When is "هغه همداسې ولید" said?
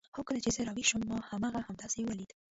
1.29-2.31